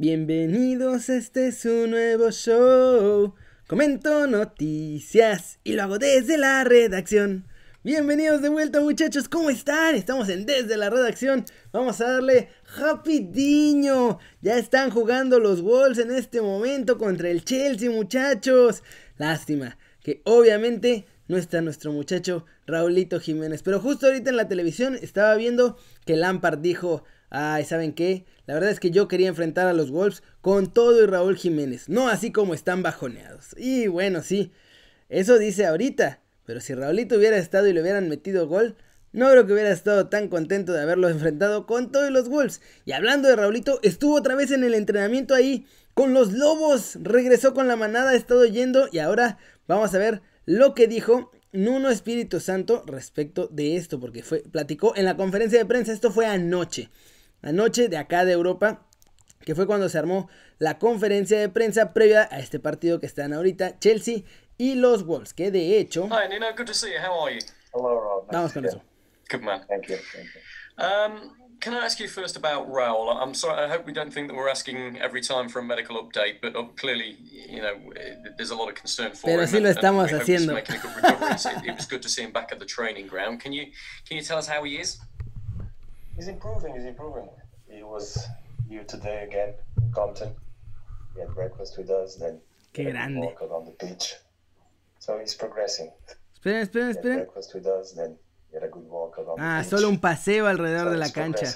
Bienvenidos, 0.00 1.08
este 1.08 1.48
es 1.48 1.64
un 1.64 1.90
nuevo 1.90 2.30
show. 2.30 3.34
Comento 3.66 4.28
noticias 4.28 5.58
y 5.64 5.72
lo 5.72 5.82
hago 5.82 5.98
desde 5.98 6.38
la 6.38 6.62
redacción. 6.62 7.48
Bienvenidos 7.82 8.40
de 8.40 8.48
vuelta 8.48 8.80
muchachos, 8.80 9.28
¿cómo 9.28 9.50
están? 9.50 9.96
Estamos 9.96 10.28
en 10.28 10.46
Desde 10.46 10.76
la 10.76 10.88
Redacción. 10.88 11.44
Vamos 11.72 12.00
a 12.00 12.12
darle 12.12 12.48
rapidiño. 12.76 14.20
Ya 14.40 14.56
están 14.56 14.90
jugando 14.90 15.40
los 15.40 15.62
Wolves 15.62 15.98
en 15.98 16.12
este 16.12 16.40
momento 16.42 16.96
contra 16.96 17.28
el 17.28 17.44
Chelsea 17.44 17.90
muchachos. 17.90 18.84
Lástima 19.16 19.78
que 20.04 20.22
obviamente 20.26 21.06
no 21.26 21.36
está 21.36 21.60
nuestro 21.60 21.90
muchacho 21.90 22.46
Raulito 22.68 23.18
Jiménez. 23.18 23.64
Pero 23.64 23.80
justo 23.80 24.06
ahorita 24.06 24.30
en 24.30 24.36
la 24.36 24.46
televisión 24.46 24.96
estaba 25.02 25.34
viendo 25.34 25.76
que 26.06 26.14
Lampard 26.14 26.60
dijo, 26.60 27.02
ay, 27.30 27.64
¿saben 27.64 27.92
qué? 27.92 28.24
La 28.46 28.54
verdad 28.54 28.70
es 28.70 28.80
que 28.80 28.90
yo 28.90 29.08
quería 29.08 29.28
enfrentar 29.28 29.66
a 29.66 29.72
los 29.72 29.90
Wolves 29.90 30.22
con 30.40 30.72
todo 30.72 31.02
y 31.02 31.06
Raúl 31.06 31.36
Jiménez, 31.36 31.88
no 31.88 32.08
así 32.08 32.32
como 32.32 32.54
están 32.54 32.82
bajoneados. 32.82 33.54
Y 33.56 33.88
bueno, 33.88 34.22
sí, 34.22 34.52
eso 35.08 35.38
dice 35.38 35.66
ahorita, 35.66 36.20
pero 36.44 36.60
si 36.60 36.74
Raulito 36.74 37.16
hubiera 37.16 37.36
estado 37.36 37.66
y 37.66 37.72
le 37.72 37.82
hubieran 37.82 38.08
metido 38.08 38.48
gol, 38.48 38.76
no 39.12 39.30
creo 39.30 39.46
que 39.46 39.52
hubiera 39.52 39.70
estado 39.70 40.08
tan 40.08 40.28
contento 40.28 40.72
de 40.72 40.82
haberlo 40.82 41.08
enfrentado 41.08 41.66
con 41.66 41.92
todos 41.92 42.10
los 42.10 42.28
Wolves. 42.28 42.60
Y 42.84 42.92
hablando 42.92 43.28
de 43.28 43.36
Raulito, 43.36 43.80
estuvo 43.82 44.16
otra 44.16 44.34
vez 44.34 44.50
en 44.50 44.64
el 44.64 44.74
entrenamiento 44.74 45.34
ahí 45.34 45.66
con 45.94 46.14
los 46.14 46.32
Lobos. 46.32 46.98
Regresó 47.02 47.54
con 47.54 47.68
la 47.68 47.76
manada, 47.76 48.10
ha 48.10 48.14
estado 48.14 48.44
yendo 48.44 48.88
y 48.92 48.98
ahora 48.98 49.38
vamos 49.66 49.94
a 49.94 49.98
ver 49.98 50.22
lo 50.44 50.74
que 50.74 50.88
dijo 50.88 51.30
Nuno 51.52 51.90
Espíritu 51.90 52.40
Santo 52.40 52.84
respecto 52.86 53.48
de 53.48 53.76
esto, 53.76 53.98
porque 53.98 54.22
fue, 54.22 54.42
platicó 54.50 54.94
en 54.96 55.06
la 55.06 55.16
conferencia 55.16 55.58
de 55.58 55.66
prensa, 55.66 55.92
esto 55.92 56.10
fue 56.10 56.26
anoche 56.26 56.90
anoche 57.42 57.88
de 57.88 57.96
acá 57.96 58.24
de 58.24 58.32
Europa, 58.32 58.86
que 59.40 59.54
fue 59.54 59.66
cuando 59.66 59.88
se 59.88 59.98
armó 59.98 60.28
la 60.58 60.78
conferencia 60.78 61.38
de 61.38 61.48
prensa 61.48 61.92
previa 61.92 62.28
a 62.30 62.38
este 62.38 62.58
partido 62.58 63.00
que 63.00 63.06
están 63.06 63.32
ahorita 63.32 63.78
Chelsea 63.78 64.22
y 64.56 64.74
los 64.74 65.04
Wolves, 65.04 65.32
que 65.34 65.50
de 65.50 65.78
hecho... 65.78 66.08
Hi 66.08 66.28
Nino, 66.28 66.46
good 66.56 66.66
to 66.66 66.74
see 66.74 66.90
you. 66.92 66.98
How 66.98 67.26
are 67.26 67.34
you? 67.34 67.40
Hello, 67.72 68.00
Rob. 68.00 68.26
Vamos 68.32 68.52
con 68.52 68.64
eso. 68.64 68.82
Good 69.30 69.42
man. 69.42 69.64
Thank 69.68 69.88
you. 69.88 69.96
Thank 69.96 70.26
you. 70.34 70.84
Um, 70.84 71.32
can 71.60 71.74
I 71.74 71.84
ask 71.84 72.00
you 72.00 72.08
first 72.08 72.36
about 72.36 72.68
Raul? 72.68 73.14
I'm 73.14 73.34
sorry, 73.34 73.62
I 73.62 73.68
hope 73.68 73.84
we 73.86 73.92
don't 73.92 74.12
think 74.12 74.28
that 74.28 74.34
we're 74.36 74.48
asking 74.48 74.96
every 74.98 75.20
time 75.20 75.48
for 75.48 75.58
a 75.58 75.62
medical 75.62 75.96
update, 76.02 76.40
but 76.40 76.56
uh, 76.56 76.64
clearly, 76.76 77.16
you 77.20 77.60
know, 77.60 77.74
there's 78.36 78.50
a 78.50 78.56
lot 78.56 78.68
of 78.68 78.74
concern 78.74 79.12
for 79.12 79.26
Pero 79.26 79.42
him. 79.42 79.48
sí 79.48 79.60
lo 79.60 79.68
estamos 79.68 80.10
haciendo. 80.12 80.54
Making 80.54 80.76
a 80.76 80.78
good 80.78 80.96
recovery. 80.96 81.32
it, 81.34 81.68
it 81.68 81.76
was 81.76 81.86
good 81.86 82.02
to 82.02 82.08
see 82.08 82.22
him 82.22 82.32
back 82.32 82.52
at 82.52 82.58
the 82.58 82.64
training 82.64 83.06
ground. 83.06 83.40
Can 83.40 83.52
you 83.52 83.66
can 84.06 84.16
you 84.16 84.22
tell 84.22 84.38
us 84.38 84.46
how 84.48 84.62
he 84.64 84.76
is? 84.76 84.98
He's 86.18 86.26
improving. 86.26 86.74
He's 86.74 86.84
improving. 86.84 87.28
He 87.70 87.84
was 87.84 88.26
here 88.68 88.82
today 88.82 89.22
again 89.22 89.54
in 89.80 89.92
Compton. 89.92 90.34
He 91.14 91.20
had 91.20 91.32
breakfast 91.32 91.78
with 91.78 91.90
us. 91.90 92.16
Then 92.16 92.40
Qué 92.74 92.90
grande. 92.90 93.20
walk 93.20 93.40
on 93.42 93.64
the 93.64 93.86
beach. 93.86 94.16
So 94.98 95.20
he's 95.20 95.36
progressing. 95.36 95.92
Esperen, 96.34 96.62
esperen, 96.62 96.90
esperen. 96.90 97.16
breakfast 97.18 97.54
with 97.54 97.66
us. 97.66 97.92
Then 97.92 98.16
he 98.50 98.56
had 98.56 98.64
a 98.64 98.68
good 98.68 98.88
walk 98.88 99.16
along 99.18 99.38
ah, 99.38 99.62
solo 99.62 99.88
un 99.88 99.98
paseo 99.98 100.46
alrededor 100.46 100.90
de 100.90 100.96
la 100.96 101.08
cancha. 101.10 101.52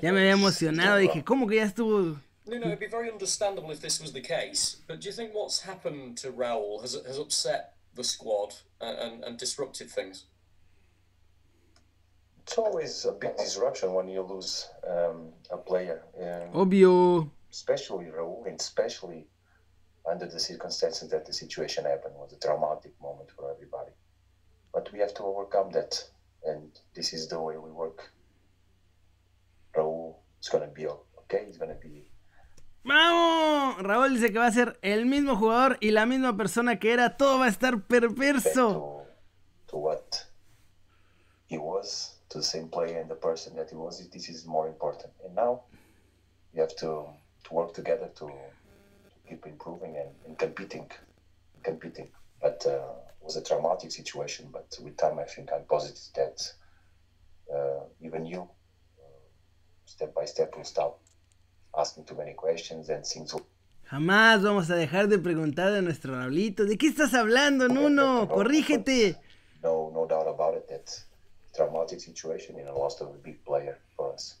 Ya 0.00 0.12
me 0.12 0.20
había 0.20 0.32
emocionado. 0.32 0.96
Dije, 0.96 1.22
¿cómo 1.22 1.46
que 1.46 1.56
ya 1.56 1.64
estuvo? 1.64 2.18
No, 2.46 2.58
no, 2.58 2.68
it'd 2.68 2.78
be 2.78 2.86
very 2.86 3.10
understandable 3.10 3.70
if 3.70 3.80
this 3.80 4.00
was 4.00 4.12
the 4.12 4.22
case. 4.22 4.76
But 4.86 5.00
do 5.00 5.08
you 5.08 5.12
think 5.12 5.34
what's 5.34 5.60
happened 5.60 6.16
to 6.18 6.32
Raul 6.32 6.80
has 6.80 6.94
has 7.06 7.18
upset 7.18 7.74
the 7.94 8.04
squad 8.04 8.54
and, 8.80 8.98
and, 8.98 9.24
and 9.24 9.38
disrupted 9.38 9.90
things? 9.90 10.24
It's 12.46 12.58
always 12.58 13.04
a 13.04 13.12
big 13.12 13.36
disruption 13.36 13.92
when 13.92 14.06
you 14.06 14.22
lose 14.22 14.68
um, 14.88 15.32
a 15.50 15.56
player. 15.56 16.04
Um, 16.16 16.66
Obvio. 16.68 17.28
Especially 17.50 18.04
Raul, 18.04 18.46
and 18.46 18.60
especially 18.60 19.26
under 20.08 20.26
the 20.26 20.38
circumstances 20.38 21.10
that 21.10 21.26
the 21.26 21.32
situation 21.32 21.84
happened 21.84 22.14
was 22.14 22.32
a 22.32 22.38
traumatic 22.38 22.92
moment 23.02 23.30
for 23.32 23.50
everybody. 23.50 23.90
But 24.72 24.92
we 24.92 25.00
have 25.00 25.12
to 25.14 25.24
overcome 25.24 25.72
that, 25.72 26.04
and 26.44 26.70
this 26.94 27.12
is 27.12 27.26
the 27.28 27.40
way 27.40 27.56
we 27.58 27.72
work. 27.72 28.12
Raúl 29.74 30.14
is 30.40 30.48
going 30.48 30.68
to 30.68 30.72
be 30.72 30.86
okay. 30.86 31.46
He's 31.46 31.58
going 31.58 31.70
to 31.70 31.80
be. 31.80 32.08
¡Vamos! 32.84 33.82
Raúl 33.82 34.14
dice 34.14 34.32
que 34.32 34.38
va 34.38 34.46
a 34.46 34.52
ser 34.52 34.78
el 34.82 35.06
mismo 35.06 35.36
jugador 35.36 35.78
y 35.80 35.90
la 35.90 36.06
misma 36.06 36.36
persona 36.36 36.78
que 36.78 36.92
era. 36.92 37.16
Todo 37.16 37.40
va 37.40 37.46
a 37.46 37.48
estar 37.48 37.82
perverso. 37.88 39.04
To, 39.66 39.72
to 39.72 39.76
what 39.78 40.26
he 41.48 41.58
was 41.58 42.15
to 42.36 42.40
the 42.40 42.44
same 42.44 42.68
player 42.68 43.00
and 43.00 43.08
the 43.08 43.14
person 43.14 43.56
that 43.56 43.70
he 43.70 43.76
was, 43.76 44.06
this 44.10 44.28
is 44.28 44.46
more 44.46 44.68
important. 44.68 45.12
And 45.24 45.34
now 45.34 45.62
you 46.52 46.60
have 46.60 46.76
to, 46.76 47.06
to 47.44 47.50
work 47.50 47.72
together 47.72 48.10
to, 48.16 48.26
to 48.26 49.16
keep 49.28 49.46
improving 49.46 49.96
and, 49.96 50.10
and 50.26 50.38
competing, 50.38 50.90
competing. 51.62 52.08
But 52.42 52.62
uh, 52.66 52.92
it 53.20 53.24
was 53.24 53.36
a 53.36 53.42
traumatic 53.42 53.90
situation. 53.90 54.48
But 54.52 54.68
with 54.82 54.98
time, 54.98 55.18
I 55.18 55.24
think 55.24 55.48
I'm 55.50 55.64
positive 55.64 56.12
that 56.14 56.38
uh, 57.54 57.84
even 58.02 58.26
you, 58.26 58.42
uh, 58.42 59.24
step 59.86 60.14
by 60.14 60.26
step, 60.26 60.54
will 60.56 60.64
stop 60.64 61.00
asking 61.78 62.04
too 62.04 62.16
many 62.16 62.34
questions 62.34 62.90
and 62.90 63.04
things 63.04 63.32
will 63.32 63.46
Jamás 63.90 64.42
vamos 64.42 64.68
a 64.68 64.74
dejar 64.74 65.06
de 65.06 65.16
preguntar 65.16 65.72
a 65.72 65.80
nuestro 65.80 66.16
Raulito, 66.16 66.64
¿de 66.64 66.76
qué 66.76 66.88
estás 66.88 67.14
hablando, 67.14 67.68
Nuno? 67.68 68.28
Corrígete. 68.28 69.16
No, 69.62 69.92
no 69.94 70.06
doubt 70.08 70.26
about 70.26 70.56
it. 70.56 70.66
That 70.66 70.90
traumatic 71.56 72.00
situation 72.00 72.56
and 72.58 72.68
a 72.68 72.72
loss 72.72 73.00
of 73.00 73.08
a 73.08 73.18
big 73.22 73.42
player 73.44 73.78
for 73.96 74.12
us. 74.12 74.40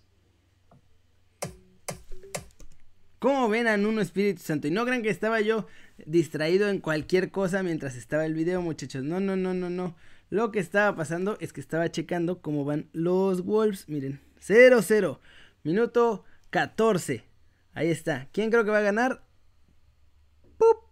¿Cómo 3.18 3.48
ven 3.48 3.66
a 3.66 3.76
Nuno 3.76 4.02
Espíritu 4.02 4.42
Santo? 4.42 4.68
Y 4.68 4.70
no 4.70 4.84
crean 4.84 5.02
que 5.02 5.08
estaba 5.08 5.40
yo 5.40 5.66
distraído 6.04 6.68
en 6.68 6.80
cualquier 6.80 7.30
cosa 7.30 7.62
mientras 7.62 7.96
estaba 7.96 8.26
el 8.26 8.34
video, 8.34 8.60
muchachos. 8.60 9.02
No, 9.02 9.20
no, 9.20 9.36
no, 9.36 9.54
no, 9.54 9.70
no. 9.70 9.96
Lo 10.28 10.52
que 10.52 10.58
estaba 10.58 10.94
pasando 10.94 11.36
es 11.40 11.52
que 11.52 11.60
estaba 11.60 11.90
checando 11.90 12.42
cómo 12.42 12.64
van 12.64 12.88
los 12.92 13.44
Wolves. 13.44 13.88
Miren, 13.88 14.20
0-0. 14.40 15.18
Minuto 15.64 16.24
14. 16.50 17.24
Ahí 17.72 17.90
está. 17.90 18.28
¿Quién 18.32 18.50
creo 18.50 18.64
que 18.64 18.70
va 18.70 18.78
a 18.78 18.82
ganar? 18.82 19.22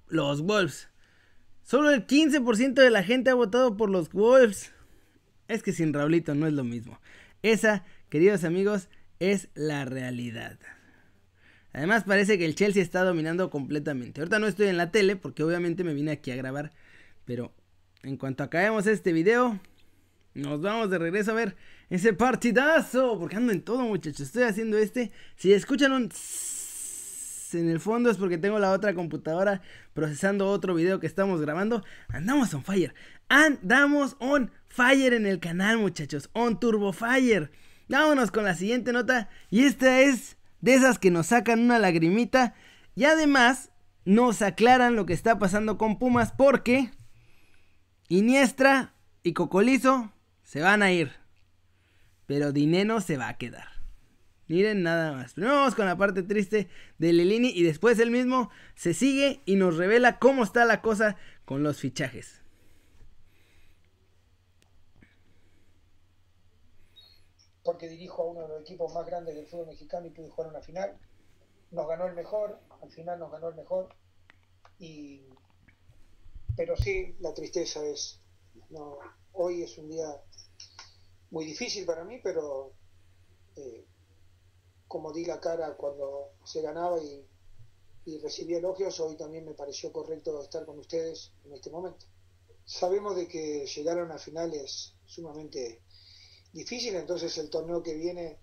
Los 0.08 0.42
Wolves. 0.42 0.88
Solo 1.62 1.90
el 1.90 2.06
15% 2.06 2.74
de 2.74 2.90
la 2.90 3.02
gente 3.02 3.30
ha 3.30 3.34
votado 3.34 3.76
por 3.76 3.90
los 3.90 4.10
Wolves. 4.10 4.72
Es 5.48 5.62
que 5.62 5.72
sin 5.72 5.92
Raulito 5.92 6.34
no 6.34 6.46
es 6.46 6.52
lo 6.52 6.64
mismo. 6.64 7.00
Esa, 7.42 7.84
queridos 8.08 8.44
amigos, 8.44 8.88
es 9.20 9.48
la 9.54 9.84
realidad. 9.84 10.58
Además 11.72 12.04
parece 12.04 12.38
que 12.38 12.44
el 12.44 12.54
Chelsea 12.54 12.82
está 12.82 13.02
dominando 13.02 13.50
completamente. 13.50 14.20
Ahorita 14.20 14.38
no 14.38 14.46
estoy 14.46 14.68
en 14.68 14.76
la 14.76 14.90
tele 14.92 15.16
porque 15.16 15.42
obviamente 15.42 15.82
me 15.82 15.92
vine 15.92 16.12
aquí 16.12 16.30
a 16.30 16.36
grabar. 16.36 16.72
Pero 17.24 17.52
en 18.02 18.16
cuanto 18.16 18.44
acabemos 18.44 18.86
este 18.86 19.12
video, 19.12 19.58
nos 20.34 20.62
vamos 20.62 20.88
de 20.90 20.98
regreso 20.98 21.32
a 21.32 21.34
ver 21.34 21.56
ese 21.90 22.12
partidazo. 22.12 23.18
Porque 23.18 23.36
ando 23.36 23.52
en 23.52 23.62
todo 23.62 23.80
muchachos. 23.80 24.20
Estoy 24.20 24.44
haciendo 24.44 24.78
este. 24.78 25.10
Si 25.36 25.52
escuchan 25.52 25.92
un... 25.92 26.10
En 27.52 27.68
el 27.68 27.78
fondo 27.78 28.10
es 28.10 28.16
porque 28.16 28.38
tengo 28.38 28.58
la 28.58 28.72
otra 28.72 28.94
computadora 28.94 29.62
procesando 29.92 30.48
otro 30.48 30.74
video 30.74 30.98
que 30.98 31.06
estamos 31.06 31.40
grabando. 31.40 31.84
Andamos 32.08 32.52
on 32.54 32.64
fire. 32.64 32.94
Andamos 33.28 34.16
on 34.18 34.50
fire 34.74 35.14
en 35.14 35.24
el 35.24 35.38
canal, 35.38 35.78
muchachos. 35.78 36.30
On 36.32 36.58
Turbo 36.58 36.92
Fire. 36.92 37.52
Vámonos 37.88 38.32
con 38.32 38.42
la 38.42 38.54
siguiente 38.54 38.92
nota. 38.92 39.28
Y 39.48 39.64
esta 39.64 40.00
es 40.00 40.36
de 40.60 40.74
esas 40.74 40.98
que 40.98 41.12
nos 41.12 41.28
sacan 41.28 41.60
una 41.60 41.78
lagrimita. 41.78 42.54
Y 42.96 43.04
además 43.04 43.70
nos 44.04 44.42
aclaran 44.42 44.96
lo 44.96 45.06
que 45.06 45.12
está 45.12 45.38
pasando 45.38 45.78
con 45.78 45.98
Pumas 45.98 46.32
porque 46.32 46.90
Iniestra 48.08 48.94
y 49.22 49.32
Cocolizo 49.32 50.12
se 50.42 50.60
van 50.60 50.82
a 50.82 50.90
ir. 50.90 51.12
Pero 52.26 52.50
Dineno 52.50 53.00
se 53.00 53.16
va 53.16 53.28
a 53.28 53.38
quedar. 53.38 53.68
Miren 54.48 54.82
nada 54.82 55.12
más. 55.12 55.34
Primero 55.34 55.54
vamos 55.54 55.76
con 55.76 55.86
la 55.86 55.96
parte 55.96 56.24
triste 56.24 56.68
de 56.98 57.12
Lelini 57.12 57.50
y 57.54 57.62
después 57.62 57.98
él 58.00 58.10
mismo 58.10 58.50
se 58.74 58.92
sigue 58.92 59.40
y 59.46 59.54
nos 59.54 59.76
revela 59.76 60.18
cómo 60.18 60.42
está 60.42 60.64
la 60.64 60.82
cosa 60.82 61.16
con 61.44 61.62
los 61.62 61.78
fichajes. 61.78 62.43
Porque 67.64 67.88
dirijo 67.88 68.22
a 68.22 68.26
uno 68.26 68.42
de 68.42 68.48
los 68.48 68.60
equipos 68.60 68.92
más 68.92 69.06
grandes 69.06 69.34
del 69.34 69.46
fútbol 69.46 69.68
mexicano 69.68 70.06
y 70.06 70.10
pude 70.10 70.28
jugar 70.28 70.50
una 70.50 70.60
final. 70.60 70.98
Nos 71.70 71.88
ganó 71.88 72.06
el 72.06 72.14
mejor, 72.14 72.60
al 72.82 72.90
final 72.90 73.18
nos 73.18 73.32
ganó 73.32 73.48
el 73.48 73.54
mejor. 73.54 73.88
Y, 74.78 75.22
pero 76.54 76.76
sí, 76.76 77.16
la 77.20 77.32
tristeza 77.32 77.84
es, 77.84 78.20
no, 78.68 78.98
hoy 79.32 79.62
es 79.62 79.78
un 79.78 79.88
día 79.88 80.22
muy 81.30 81.46
difícil 81.46 81.86
para 81.86 82.04
mí, 82.04 82.20
pero 82.22 82.74
eh, 83.56 83.86
como 84.86 85.12
di 85.12 85.24
la 85.24 85.40
cara 85.40 85.74
cuando 85.76 86.32
se 86.44 86.60
ganaba 86.60 87.02
y, 87.02 87.26
y 88.04 88.18
recibí 88.18 88.54
elogios, 88.54 89.00
hoy 89.00 89.16
también 89.16 89.46
me 89.46 89.54
pareció 89.54 89.90
correcto 89.90 90.42
estar 90.42 90.66
con 90.66 90.78
ustedes 90.78 91.32
en 91.44 91.54
este 91.54 91.70
momento. 91.70 92.06
Sabemos 92.66 93.16
de 93.16 93.26
que 93.26 93.66
llegar 93.66 93.98
a 93.98 94.04
una 94.04 94.18
final 94.18 94.52
es 94.52 94.94
sumamente 95.06 95.82
difícil, 96.54 96.94
entonces 96.94 97.36
el 97.36 97.50
torneo 97.50 97.82
que 97.82 97.94
viene 97.94 98.38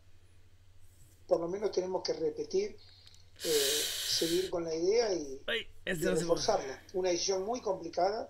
por 1.32 1.40
lo 1.40 1.48
menos 1.48 1.72
tenemos 1.72 2.04
que 2.04 2.12
repetir, 2.12 2.76
eh, 3.46 3.50
seguir 4.06 4.50
con 4.50 4.66
la 4.66 4.76
idea 4.76 5.14
y, 5.14 5.40
este 5.86 6.12
reforzarla. 6.12 6.84
Una 6.94 7.10
decisión 7.10 7.46
muy 7.46 7.62
complicada. 7.62 8.30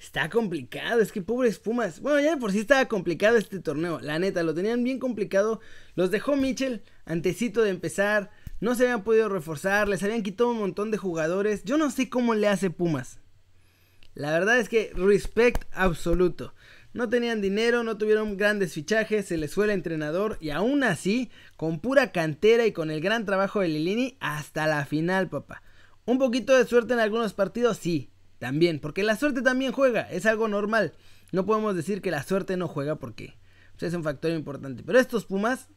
Está 0.00 0.28
complicado, 0.28 1.00
es 1.00 1.12
que 1.12 1.22
pobres 1.22 1.60
Pumas. 1.60 2.00
Bueno, 2.00 2.18
ya 2.18 2.34
de 2.34 2.36
por 2.40 2.50
sí 2.50 2.58
estaba 2.58 2.86
complicado 2.86 3.36
este 3.36 3.60
torneo. 3.60 4.00
La 4.00 4.18
neta, 4.18 4.42
lo 4.42 4.54
tenían 4.54 4.82
bien 4.82 4.98
complicado. 4.98 5.60
Los 5.94 6.10
dejó 6.10 6.34
Mitchell 6.34 6.82
antecito 7.04 7.62
de 7.62 7.70
empezar. 7.70 8.32
No 8.60 8.74
se 8.74 8.82
habían 8.82 9.04
podido 9.04 9.28
reforzar, 9.28 9.86
les 9.86 10.02
habían 10.02 10.24
quitado 10.24 10.50
un 10.50 10.58
montón 10.58 10.90
de 10.90 10.98
jugadores. 10.98 11.62
Yo 11.62 11.78
no 11.78 11.92
sé 11.92 12.10
cómo 12.10 12.34
le 12.34 12.48
hace 12.48 12.70
Pumas. 12.70 13.20
La 14.14 14.32
verdad 14.32 14.58
es 14.58 14.68
que 14.68 14.90
respect 14.94 15.62
absoluto. 15.72 16.54
No 16.96 17.10
tenían 17.10 17.42
dinero, 17.42 17.84
no 17.84 17.98
tuvieron 17.98 18.38
grandes 18.38 18.72
fichajes, 18.72 19.26
se 19.26 19.36
les 19.36 19.52
fue 19.52 19.66
el 19.66 19.70
entrenador 19.72 20.38
y 20.40 20.48
aún 20.48 20.82
así, 20.82 21.30
con 21.58 21.78
pura 21.78 22.10
cantera 22.10 22.64
y 22.64 22.72
con 22.72 22.90
el 22.90 23.02
gran 23.02 23.26
trabajo 23.26 23.60
de 23.60 23.68
Lilini, 23.68 24.16
hasta 24.18 24.66
la 24.66 24.86
final, 24.86 25.28
papá. 25.28 25.62
Un 26.06 26.18
poquito 26.18 26.56
de 26.56 26.64
suerte 26.64 26.94
en 26.94 27.00
algunos 27.00 27.34
partidos, 27.34 27.76
sí, 27.76 28.08
también, 28.38 28.80
porque 28.80 29.02
la 29.02 29.14
suerte 29.14 29.42
también 29.42 29.72
juega, 29.72 30.10
es 30.10 30.24
algo 30.24 30.48
normal. 30.48 30.94
No 31.32 31.44
podemos 31.44 31.76
decir 31.76 32.00
que 32.00 32.10
la 32.10 32.22
suerte 32.22 32.56
no 32.56 32.66
juega 32.66 32.96
porque 32.96 33.34
pues, 33.78 33.90
es 33.90 33.94
un 33.94 34.02
factor 34.02 34.30
importante. 34.30 34.82
Pero 34.82 34.98
estos 34.98 35.26
Pumas 35.26 35.68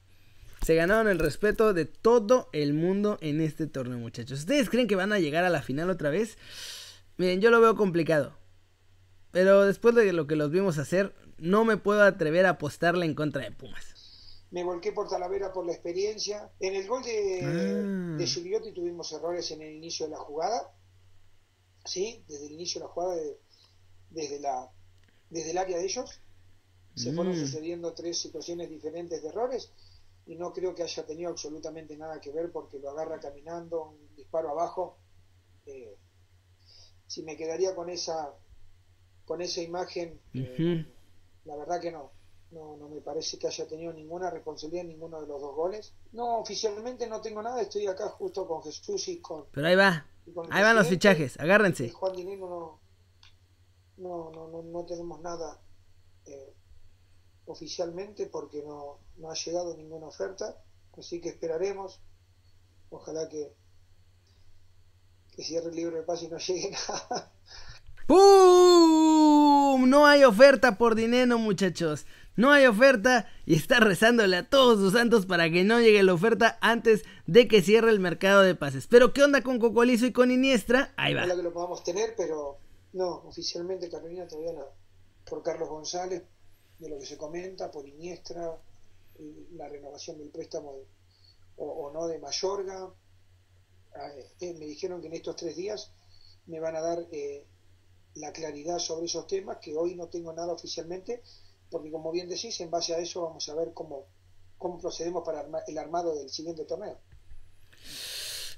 se 0.66 0.76
ganaron 0.76 1.10
el 1.10 1.20
respeto 1.20 1.74
de 1.74 1.84
todo 1.84 2.48
el 2.54 2.74
mundo 2.74 3.18
en 3.20 3.42
este 3.42 3.68
torneo, 3.68 3.98
muchachos. 3.98 4.40
¿Ustedes 4.40 4.70
creen 4.70 4.88
que 4.88 4.96
van 4.96 5.12
a 5.12 5.20
llegar 5.20 5.44
a 5.44 5.50
la 5.50 5.62
final 5.62 5.90
otra 5.90 6.12
vez? 6.12 6.38
Miren, 7.18 7.42
yo 7.42 7.52
lo 7.52 7.60
veo 7.60 7.76
complicado. 7.76 8.39
Pero 9.32 9.66
después 9.66 9.94
de 9.96 10.12
lo 10.14 10.28
que 10.28 10.36
los 10.36 10.52
vimos 10.52 10.78
hacer, 10.78 11.14
no 11.38 11.66
me 11.66 11.78
puedo 11.78 12.04
atrever 12.04 12.46
a 12.46 12.52
apostarle 12.52 13.06
en 13.06 13.14
contra 13.14 13.44
de 13.44 13.52
Pumas. 13.52 13.96
Me 14.52 14.64
volqué 14.64 14.92
por 14.92 15.08
Talavera 15.08 15.54
por 15.54 15.66
la 15.66 15.74
experiencia. 15.74 16.52
En 16.60 16.76
el 16.76 16.88
gol 16.88 17.04
de, 17.04 17.42
ah. 17.44 18.18
de 18.18 18.26
Giuliotti 18.26 18.72
tuvimos 18.72 19.12
errores 19.12 19.52
en 19.52 19.62
el 19.62 19.74
inicio 19.74 20.08
de 20.08 20.12
la 20.12 20.18
jugada. 20.18 20.74
Sí, 21.86 22.24
desde 22.28 22.48
el 22.48 22.54
inicio 22.54 22.82
de 22.82 22.88
la 22.88 22.92
jugada, 22.92 23.16
desde, 24.10 24.40
la, 24.40 24.72
desde 25.30 25.52
el 25.52 25.58
área 25.58 25.78
de 25.78 25.86
ellos. 25.86 26.20
Se 26.96 27.14
fueron 27.14 27.34
mm. 27.34 27.40
sucediendo 27.40 27.94
tres 27.94 28.18
situaciones 28.18 28.70
diferentes 28.70 29.22
de 29.22 29.30
errores 29.30 29.72
y 30.26 30.36
no 30.36 30.52
creo 30.52 30.76
que 30.76 30.84
haya 30.84 31.06
tenido 31.06 31.30
absolutamente 31.30 31.96
nada 31.96 32.20
que 32.20 32.32
ver 32.32 32.52
porque 32.52 32.80
lo 32.80 32.90
agarra 32.90 33.20
caminando, 33.20 33.90
un 33.90 34.16
disparo 34.16 34.50
abajo. 34.50 34.98
Eh, 35.66 35.96
si 37.08 37.24
me 37.24 37.38
quedaría 37.38 37.74
con 37.76 37.90
esa 37.90 38.34
con 39.30 39.44
esa 39.44 39.62
imagen, 39.62 40.20
eh, 40.34 40.92
la 41.46 41.56
verdad 41.56 41.80
que 41.80 41.92
no. 41.92 42.12
no. 42.50 42.78
No 42.78 42.90
me 42.90 43.00
parece 43.00 43.38
que 43.38 43.46
haya 43.46 43.68
tenido 43.68 43.94
ninguna 43.94 44.32
responsabilidad 44.32 44.86
en 44.86 44.88
ninguno 44.88 45.22
de 45.22 45.28
los 45.28 45.40
dos 45.40 45.56
goles. 45.56 45.94
No, 46.14 46.40
oficialmente 46.40 47.06
no 47.06 47.22
tengo 47.22 47.44
nada, 47.44 47.62
estoy 47.62 47.86
acá 47.86 48.10
justo 48.10 48.48
con 48.48 48.64
Jesús 48.64 49.08
y 49.08 49.20
con... 49.20 49.46
Pero 49.52 49.68
ahí 49.68 49.76
va, 49.76 50.08
ahí 50.50 50.64
van 50.64 50.76
los 50.76 50.88
fichajes, 50.88 51.40
agárrense. 51.40 51.92
Juan 51.92 52.16
Dinero 52.16 52.80
no, 53.98 54.32
no, 54.32 54.48
no, 54.48 54.64
no, 54.64 54.86
tenemos 54.86 55.22
nada 55.22 55.62
eh, 56.26 56.56
oficialmente 57.46 58.26
porque 58.26 58.64
no, 58.64 58.98
no 59.18 59.30
ha 59.30 59.36
llegado 59.36 59.78
ninguna 59.78 60.08
oferta, 60.08 60.60
así 60.98 61.22
que 61.22 61.30
esperaremos. 61.30 62.02
Ojalá 62.90 63.30
que, 63.30 63.54
que 65.36 65.44
cierre 65.44 65.70
el 65.70 65.76
libro 65.76 65.98
de 65.98 66.02
paz 66.02 66.24
y 66.24 66.30
no 66.30 66.40
llegue 66.40 66.72
nada. 66.90 67.32
¡Pum! 68.08 68.79
No 69.88 70.06
hay 70.06 70.24
oferta 70.24 70.78
por 70.78 70.96
dinero, 70.96 71.38
muchachos. 71.38 72.06
No 72.36 72.52
hay 72.52 72.66
oferta 72.68 73.28
y 73.46 73.56
está 73.56 73.80
rezándole 73.80 74.38
a 74.38 74.50
todos 74.50 74.80
sus 74.80 74.94
santos 74.94 75.26
para 75.26 75.50
que 75.50 75.64
no 75.64 75.80
llegue 75.80 76.02
la 76.04 76.14
oferta 76.14 76.58
antes 76.62 77.04
de 77.28 77.48
que 77.48 77.62
cierre 77.62 77.90
el 77.90 78.00
mercado 78.00 78.42
de 78.42 78.56
pases. 78.56 78.88
Pero 78.88 79.12
¿qué 79.12 79.24
onda 79.24 79.42
con 79.42 79.60
Cocolizo 79.60 80.06
y 80.06 80.14
con 80.14 80.32
Iniestra? 80.32 80.94
Ahí 80.96 81.14
va. 81.14 81.22
Ojalá 81.22 81.36
que 81.36 81.44
lo 81.44 81.52
podamos 81.52 81.84
tener, 81.84 82.14
pero 82.16 82.58
no, 82.94 83.24
oficialmente 83.26 83.90
Carolina 83.90 84.28
todavía 84.28 84.54
no. 84.54 84.66
Por 85.30 85.44
Carlos 85.44 85.68
González, 85.68 86.24
de 86.80 86.90
lo 86.90 86.98
que 86.98 87.06
se 87.06 87.18
comenta, 87.18 87.70
por 87.70 87.86
Iniestra, 87.86 88.58
la 89.56 89.68
renovación 89.68 90.18
del 90.18 90.30
préstamo 90.30 90.76
o, 91.58 91.92
no 91.92 92.08
de 92.08 92.20
Mayorga. 92.20 92.90
Ah, 93.96 94.12
eh, 94.40 94.54
me 94.54 94.66
dijeron 94.66 95.02
que 95.02 95.08
en 95.08 95.14
estos 95.14 95.36
tres 95.36 95.56
días 95.56 95.92
me 96.46 96.60
van 96.60 96.76
a 96.76 96.82
dar 96.82 97.00
eh, 97.12 97.46
la 98.16 98.32
claridad 98.32 98.80
sobre 98.80 99.06
esos 99.06 99.28
temas, 99.28 99.58
que 99.62 99.76
hoy 99.76 99.96
no 99.96 100.08
tengo 100.08 100.34
nada 100.34 100.54
oficialmente, 100.54 101.22
porque 101.70 101.92
como 101.92 102.12
bien 102.12 102.30
decís, 102.30 102.60
en 102.62 102.72
base 102.72 102.96
a 102.96 103.00
eso 103.00 103.22
vamos 103.24 103.48
a 103.50 103.56
ver 103.56 103.74
cómo, 103.74 104.08
cómo 104.58 104.80
procedemos 104.80 105.24
para 105.26 105.46
el 105.68 105.78
armado 105.78 106.16
del 106.16 106.30
siguiente 106.30 106.66
torneo. 106.66 106.98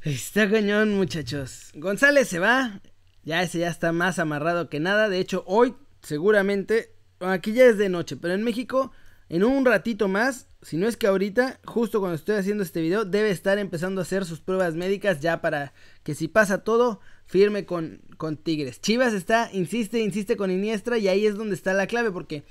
Está 0.03 0.49
cañón, 0.49 0.95
muchachos. 0.95 1.71
González 1.75 2.27
se 2.27 2.39
va. 2.39 2.81
Ya 3.23 3.43
ese 3.43 3.59
ya 3.59 3.69
está 3.69 3.91
más 3.91 4.17
amarrado 4.17 4.67
que 4.67 4.79
nada. 4.79 5.09
De 5.09 5.19
hecho, 5.19 5.43
hoy 5.45 5.75
seguramente, 6.01 6.95
aquí 7.19 7.53
ya 7.53 7.65
es 7.65 7.77
de 7.77 7.89
noche, 7.89 8.17
pero 8.17 8.33
en 8.33 8.43
México, 8.43 8.91
en 9.29 9.43
un 9.43 9.63
ratito 9.63 10.07
más, 10.07 10.47
si 10.61 10.77
no 10.77 10.87
es 10.87 10.97
que 10.97 11.07
ahorita, 11.07 11.59
justo 11.65 11.99
cuando 11.99 12.15
estoy 12.15 12.35
haciendo 12.35 12.63
este 12.63 12.81
video, 12.81 13.05
debe 13.05 13.29
estar 13.29 13.59
empezando 13.59 14.01
a 14.01 14.03
hacer 14.03 14.25
sus 14.25 14.41
pruebas 14.41 14.75
médicas 14.75 15.19
ya 15.21 15.41
para 15.41 15.73
que 16.03 16.15
si 16.15 16.27
pasa 16.27 16.63
todo, 16.63 16.99
firme 17.31 17.65
con, 17.65 18.01
con 18.17 18.35
Tigres. 18.35 18.81
Chivas 18.81 19.13
está, 19.13 19.49
insiste, 19.53 20.01
insiste 20.01 20.35
con 20.35 20.51
Iniestra 20.51 20.97
y 20.97 21.07
ahí 21.07 21.25
es 21.25 21.35
donde 21.35 21.55
está 21.55 21.71
la 21.73 21.87
clave 21.87 22.11
porque 22.11 22.43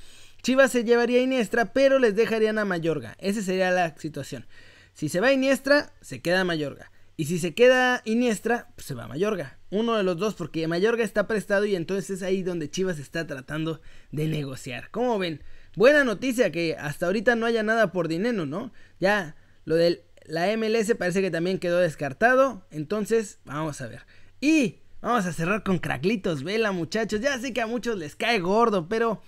Chivas 0.42 0.72
se 0.72 0.84
llevaría 0.84 1.20
a 1.20 1.22
Iniestra 1.22 1.74
pero 1.74 1.98
les 1.98 2.16
dejarían 2.16 2.58
a 2.58 2.64
Mayorga. 2.64 3.14
Esa 3.20 3.42
sería 3.42 3.70
la 3.70 3.94
situación. 3.98 4.46
Si 4.94 5.10
se 5.10 5.20
va 5.20 5.32
Iniestra, 5.32 5.92
se 6.00 6.22
queda 6.22 6.44
Mayorga. 6.44 6.90
Y 7.18 7.26
si 7.26 7.38
se 7.38 7.52
queda 7.52 8.00
Iniestra, 8.06 8.68
pues 8.74 8.86
se 8.86 8.94
va 8.94 9.06
Mayorga. 9.06 9.58
Uno 9.68 9.98
de 9.98 10.02
los 10.02 10.16
dos 10.16 10.34
porque 10.34 10.66
Mayorga 10.66 11.04
está 11.04 11.26
prestado 11.26 11.66
y 11.66 11.76
entonces 11.76 12.08
es 12.08 12.22
ahí 12.22 12.42
donde 12.42 12.70
Chivas 12.70 12.98
está 12.98 13.26
tratando 13.26 13.82
de 14.12 14.28
negociar. 14.28 14.90
¿Cómo 14.90 15.18
ven? 15.18 15.42
Buena 15.76 16.04
noticia 16.04 16.50
que 16.50 16.74
hasta 16.78 17.04
ahorita 17.04 17.36
no 17.36 17.44
haya 17.44 17.62
nada 17.62 17.92
por 17.92 18.08
dinero, 18.08 18.46
¿no? 18.46 18.72
Ya 18.98 19.36
lo 19.66 19.74
de 19.74 20.02
la 20.24 20.56
MLS 20.56 20.94
parece 20.98 21.20
que 21.20 21.30
también 21.30 21.58
quedó 21.58 21.80
descartado. 21.80 22.66
Entonces, 22.70 23.40
vamos 23.44 23.82
a 23.82 23.88
ver. 23.88 24.06
Y 24.40 24.78
vamos 25.02 25.26
a 25.26 25.32
cerrar 25.32 25.62
con 25.62 25.78
Craclitos 25.78 26.42
Vela, 26.42 26.72
muchachos. 26.72 27.20
Ya 27.20 27.38
sé 27.38 27.52
que 27.52 27.60
a 27.60 27.66
muchos 27.66 27.98
les 27.98 28.16
cae 28.16 28.40
gordo, 28.40 28.88
pero 28.88 29.20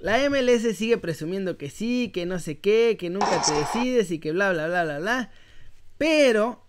la 0.00 0.18
MLS 0.28 0.76
sigue 0.76 0.98
presumiendo 0.98 1.56
que 1.56 1.70
sí, 1.70 2.10
que 2.12 2.26
no 2.26 2.38
sé 2.40 2.58
qué, 2.58 2.96
que 2.98 3.10
nunca 3.10 3.40
te 3.42 3.52
decides 3.52 4.10
y 4.10 4.18
que 4.18 4.32
bla, 4.32 4.52
bla, 4.52 4.66
bla, 4.66 4.84
bla, 4.84 4.98
bla. 4.98 5.30
Pero, 5.98 6.66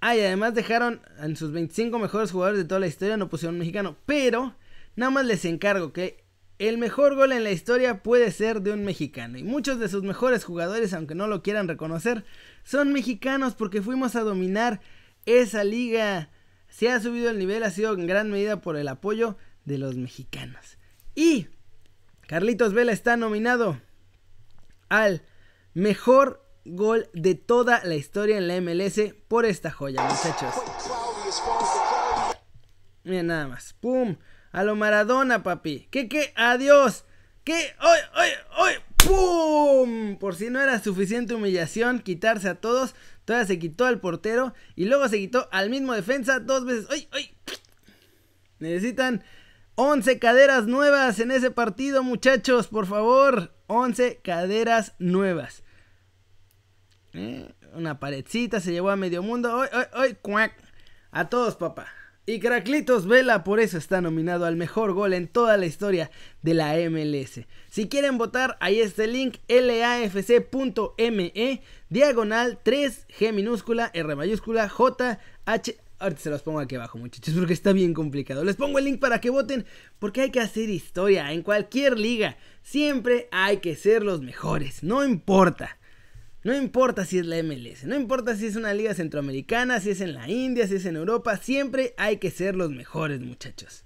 ay, 0.00 0.20
además 0.20 0.54
dejaron 0.54 1.02
en 1.20 1.36
sus 1.36 1.52
25 1.52 1.98
mejores 1.98 2.32
jugadores 2.32 2.58
de 2.58 2.64
toda 2.64 2.80
la 2.80 2.86
historia, 2.86 3.18
no 3.18 3.28
pusieron 3.28 3.58
mexicano. 3.58 3.96
Pero, 4.06 4.56
nada 4.96 5.10
más 5.10 5.26
les 5.26 5.44
encargo 5.44 5.92
que 5.92 6.24
el 6.58 6.78
mejor 6.78 7.16
gol 7.16 7.32
en 7.32 7.44
la 7.44 7.50
historia 7.50 8.02
puede 8.02 8.30
ser 8.30 8.62
de 8.62 8.72
un 8.72 8.82
mexicano. 8.82 9.36
Y 9.36 9.42
muchos 9.42 9.78
de 9.78 9.88
sus 9.88 10.02
mejores 10.04 10.44
jugadores, 10.44 10.94
aunque 10.94 11.14
no 11.14 11.26
lo 11.26 11.42
quieran 11.42 11.68
reconocer, 11.68 12.24
son 12.62 12.94
mexicanos 12.94 13.54
porque 13.54 13.82
fuimos 13.82 14.16
a 14.16 14.22
dominar 14.22 14.80
esa 15.26 15.64
liga 15.64 16.30
se 16.74 16.90
ha 16.90 16.98
subido 16.98 17.30
el 17.30 17.38
nivel 17.38 17.62
ha 17.62 17.70
sido 17.70 17.94
en 17.94 18.08
gran 18.08 18.32
medida 18.32 18.60
por 18.60 18.76
el 18.76 18.88
apoyo 18.88 19.36
de 19.64 19.78
los 19.78 19.94
mexicanos. 19.94 20.76
Y 21.14 21.46
Carlitos 22.26 22.74
Vela 22.74 22.90
está 22.90 23.16
nominado 23.16 23.80
al 24.88 25.22
mejor 25.72 26.44
gol 26.64 27.08
de 27.14 27.36
toda 27.36 27.84
la 27.84 27.94
historia 27.94 28.38
en 28.38 28.48
la 28.48 28.60
MLS 28.60 29.14
por 29.28 29.46
esta 29.46 29.70
joya, 29.70 30.02
muchachos. 30.02 30.52
Miren 33.04 33.28
nada 33.28 33.46
más. 33.46 33.74
¡Pum! 33.74 34.16
A 34.50 34.64
lo 34.64 34.74
Maradona, 34.74 35.44
papi. 35.44 35.86
¿Qué, 35.92 36.08
qué? 36.08 36.32
¡Adiós! 36.34 37.04
¿Qué? 37.44 37.76
¡Ay, 37.78 38.00
ay, 38.14 38.30
ay! 38.50 38.74
¡Pum! 39.06 40.16
Por 40.18 40.34
si 40.34 40.50
no 40.50 40.60
era 40.60 40.82
suficiente 40.82 41.34
humillación 41.34 42.00
quitarse 42.00 42.48
a 42.48 42.54
todos, 42.56 42.94
todavía 43.24 43.46
se 43.46 43.58
quitó 43.58 43.86
al 43.86 44.00
portero 44.00 44.54
y 44.76 44.86
luego 44.86 45.08
se 45.08 45.18
quitó 45.18 45.48
al 45.52 45.70
mismo 45.70 45.92
defensa 45.92 46.40
dos 46.40 46.64
veces. 46.64 46.86
¡Ay, 46.90 47.08
ay! 47.12 47.30
Necesitan 48.58 49.22
11 49.76 50.18
caderas 50.18 50.66
nuevas 50.66 51.18
en 51.18 51.30
ese 51.30 51.50
partido, 51.50 52.02
muchachos, 52.02 52.68
por 52.68 52.86
favor. 52.86 53.54
11 53.66 54.20
caderas 54.22 54.94
nuevas. 54.98 55.64
Eh, 57.12 57.52
una 57.74 57.98
paredcita 57.98 58.60
se 58.60 58.72
llevó 58.72 58.90
a 58.90 58.96
medio 58.96 59.22
mundo. 59.22 59.62
¡Ay, 59.62 59.68
ay, 59.72 59.84
ay! 59.92 60.18
¡Cuac! 60.20 60.54
A 61.10 61.28
todos, 61.28 61.56
papá. 61.56 61.86
Y 62.26 62.40
Caraclitos 62.40 63.06
Vela 63.06 63.44
por 63.44 63.60
eso 63.60 63.76
está 63.76 64.00
nominado 64.00 64.46
al 64.46 64.56
mejor 64.56 64.94
gol 64.94 65.12
en 65.12 65.28
toda 65.28 65.58
la 65.58 65.66
historia 65.66 66.10
de 66.40 66.54
la 66.54 66.74
MLS. 66.88 67.40
Si 67.68 67.86
quieren 67.88 68.16
votar, 68.16 68.56
ahí 68.60 68.80
está 68.80 69.04
el 69.04 69.12
link 69.12 69.36
lafc.me 69.46 70.92
diagonal 71.90 72.58
3G 72.64 73.32
minúscula 73.34 73.90
R 73.92 74.16
mayúscula 74.16 74.70
J 74.70 75.18
H 75.44 75.76
Ahorita 75.98 76.20
se 76.22 76.30
los 76.30 76.42
pongo 76.42 76.60
aquí 76.60 76.74
abajo, 76.74 76.98
muchachos, 76.98 77.34
porque 77.34 77.52
está 77.52 77.72
bien 77.72 77.94
complicado. 77.94 78.42
Les 78.42 78.56
pongo 78.56 78.78
el 78.78 78.86
link 78.86 79.00
para 79.00 79.20
que 79.20 79.30
voten, 79.30 79.64
porque 79.98 80.22
hay 80.22 80.30
que 80.30 80.40
hacer 80.40 80.68
historia 80.68 81.32
en 81.32 81.42
cualquier 81.42 81.98
liga. 81.98 82.36
Siempre 82.62 83.28
hay 83.30 83.58
que 83.58 83.76
ser 83.76 84.02
los 84.02 84.20
mejores, 84.20 84.82
no 84.82 85.04
importa. 85.04 85.78
No 86.44 86.54
importa 86.54 87.06
si 87.06 87.18
es 87.18 87.24
la 87.24 87.42
MLS, 87.42 87.84
no 87.84 87.96
importa 87.96 88.36
si 88.36 88.44
es 88.44 88.54
una 88.54 88.74
liga 88.74 88.92
centroamericana, 88.92 89.80
si 89.80 89.88
es 89.88 90.02
en 90.02 90.12
la 90.12 90.28
India, 90.28 90.68
si 90.68 90.74
es 90.74 90.84
en 90.84 90.96
Europa, 90.96 91.38
siempre 91.38 91.94
hay 91.96 92.18
que 92.18 92.30
ser 92.30 92.54
los 92.54 92.68
mejores 92.70 93.20
muchachos. 93.20 93.84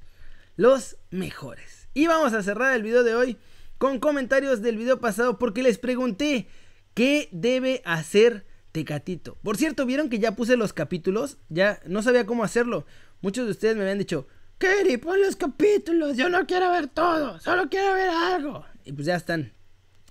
Los 0.56 0.96
mejores. 1.10 1.88
Y 1.94 2.08
vamos 2.08 2.32
a 2.32 2.42
cerrar 2.42 2.74
el 2.74 2.82
video 2.82 3.04
de 3.04 3.14
hoy 3.14 3.36
con 3.78 4.00
comentarios 4.00 4.60
del 4.60 4.76
video 4.76 4.98
pasado 4.98 5.38
porque 5.38 5.62
les 5.62 5.78
pregunté 5.78 6.48
qué 6.94 7.28
debe 7.30 7.80
hacer 7.84 8.44
Tecatito. 8.72 9.38
Por 9.44 9.56
cierto, 9.56 9.86
vieron 9.86 10.10
que 10.10 10.18
ya 10.18 10.34
puse 10.34 10.56
los 10.56 10.72
capítulos, 10.72 11.38
ya 11.48 11.80
no 11.86 12.02
sabía 12.02 12.26
cómo 12.26 12.42
hacerlo. 12.42 12.86
Muchos 13.20 13.46
de 13.46 13.52
ustedes 13.52 13.76
me 13.76 13.82
habían 13.82 13.98
dicho, 13.98 14.26
Kerry, 14.58 14.96
pon 14.96 15.20
los 15.22 15.36
capítulos, 15.36 16.16
yo 16.16 16.28
no 16.28 16.44
quiero 16.44 16.72
ver 16.72 16.88
todo, 16.88 17.38
solo 17.38 17.68
quiero 17.70 17.94
ver 17.94 18.08
algo. 18.08 18.66
Y 18.84 18.92
pues 18.92 19.06
ya 19.06 19.14
están 19.14 19.52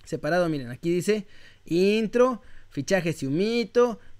separados, 0.04 0.48
miren, 0.48 0.70
aquí 0.70 0.90
dice 0.90 1.26
intro, 1.68 2.42
fichajes 2.70 3.22
y 3.22 3.70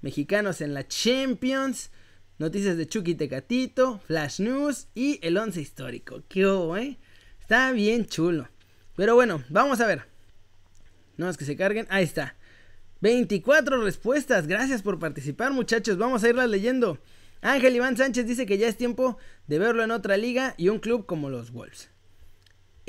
mexicanos 0.00 0.60
en 0.60 0.74
la 0.74 0.86
Champions, 0.86 1.90
noticias 2.38 2.76
de 2.76 2.86
Chucky 2.86 3.14
Tecatito, 3.14 3.98
Flash 4.06 4.40
News 4.40 4.88
y 4.94 5.18
el 5.26 5.36
once 5.36 5.60
histórico. 5.60 6.22
¿Qué 6.28 6.46
hubo, 6.46 6.76
eh? 6.76 6.98
Está 7.40 7.72
bien 7.72 8.06
chulo. 8.06 8.48
Pero 8.96 9.14
bueno, 9.14 9.42
vamos 9.48 9.80
a 9.80 9.86
ver. 9.86 10.02
No 11.16 11.28
es 11.28 11.36
que 11.36 11.44
se 11.44 11.56
carguen, 11.56 11.86
ahí 11.90 12.04
está. 12.04 12.36
24 13.00 13.82
respuestas, 13.82 14.46
gracias 14.46 14.82
por 14.82 14.98
participar 14.98 15.52
muchachos, 15.52 15.98
vamos 15.98 16.24
a 16.24 16.28
irlas 16.28 16.48
leyendo. 16.48 16.98
Ángel 17.40 17.76
Iván 17.76 17.96
Sánchez 17.96 18.26
dice 18.26 18.46
que 18.46 18.58
ya 18.58 18.68
es 18.68 18.76
tiempo 18.76 19.18
de 19.46 19.58
verlo 19.58 19.84
en 19.84 19.92
otra 19.92 20.16
liga 20.16 20.54
y 20.56 20.68
un 20.68 20.80
club 20.80 21.06
como 21.06 21.30
los 21.30 21.52
Wolves. 21.52 21.90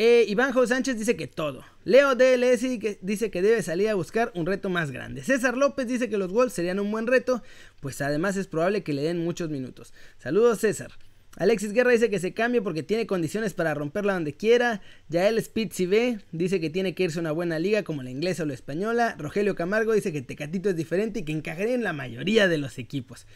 Eh, 0.01 0.23
Iván 0.29 0.53
Jo 0.53 0.65
Sánchez 0.65 0.97
dice 0.97 1.17
que 1.17 1.27
todo. 1.27 1.65
Leo 1.83 2.15
DLS 2.15 2.61
dice 3.01 3.29
que 3.29 3.41
debe 3.41 3.61
salir 3.61 3.89
a 3.89 3.95
buscar 3.95 4.31
un 4.33 4.45
reto 4.45 4.69
más 4.69 4.91
grande. 4.91 5.23
César 5.23 5.57
López 5.57 5.87
dice 5.89 6.07
que 6.07 6.17
los 6.17 6.31
Wolves 6.31 6.53
serían 6.53 6.79
un 6.79 6.89
buen 6.89 7.05
reto, 7.05 7.43
pues 7.81 7.99
además 7.99 8.37
es 8.37 8.47
probable 8.47 8.81
que 8.81 8.93
le 8.93 9.01
den 9.01 9.17
muchos 9.21 9.49
minutos. 9.49 9.93
Saludos 10.17 10.59
César. 10.59 10.93
Alexis 11.35 11.73
Guerra 11.73 11.91
dice 11.91 12.09
que 12.09 12.19
se 12.19 12.33
cambie 12.33 12.61
porque 12.61 12.81
tiene 12.81 13.07
condiciones 13.07 13.53
para 13.53 13.73
romperla 13.73 14.13
donde 14.13 14.31
quiera. 14.31 14.79
Yael 15.09 15.43
Spitzy 15.43 15.85
B 15.85 16.19
dice 16.31 16.61
que 16.61 16.69
tiene 16.69 16.95
que 16.95 17.03
irse 17.03 17.19
a 17.19 17.21
una 17.21 17.33
buena 17.33 17.59
liga 17.59 17.83
como 17.83 18.01
la 18.01 18.09
inglesa 18.09 18.43
o 18.43 18.45
la 18.45 18.53
española. 18.53 19.17
Rogelio 19.19 19.53
Camargo 19.53 19.91
dice 19.91 20.13
que 20.13 20.21
Tecatito 20.21 20.69
es 20.69 20.77
diferente 20.77 21.19
y 21.19 21.23
que 21.23 21.33
encajaría 21.33 21.75
en 21.75 21.83
la 21.83 21.91
mayoría 21.91 22.47
de 22.47 22.57
los 22.57 22.77
equipos. 22.77 23.27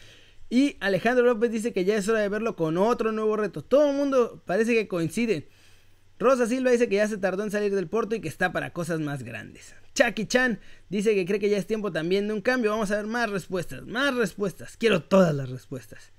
Y 0.48 0.78
Alejandro 0.80 1.26
López 1.26 1.50
dice 1.50 1.74
que 1.74 1.84
ya 1.84 1.98
es 1.98 2.08
hora 2.08 2.20
de 2.20 2.28
verlo 2.30 2.56
con 2.56 2.78
otro 2.78 3.12
nuevo 3.12 3.36
reto. 3.36 3.62
Todo 3.62 3.90
el 3.90 3.96
mundo 3.98 4.42
parece 4.46 4.72
que 4.72 4.88
coincide. 4.88 5.46
Rosa 6.18 6.46
Silva 6.46 6.70
dice 6.70 6.88
que 6.88 6.96
ya 6.96 7.08
se 7.08 7.18
tardó 7.18 7.42
en 7.42 7.50
salir 7.50 7.74
del 7.74 7.88
porto 7.88 8.14
y 8.14 8.20
que 8.20 8.28
está 8.28 8.52
para 8.52 8.72
cosas 8.72 9.00
más 9.00 9.22
grandes. 9.22 9.74
Chucky 9.94 10.26
Chan 10.26 10.60
dice 10.88 11.14
que 11.14 11.26
cree 11.26 11.40
que 11.40 11.48
ya 11.48 11.58
es 11.58 11.66
tiempo 11.66 11.92
también 11.92 12.28
de 12.28 12.34
un 12.34 12.40
cambio. 12.40 12.70
Vamos 12.70 12.90
a 12.90 12.96
ver 12.96 13.06
más 13.06 13.30
respuestas, 13.30 13.86
más 13.86 14.14
respuestas. 14.14 14.76
Quiero 14.76 15.02
todas 15.02 15.34
las 15.34 15.48
respuestas. 15.48 16.12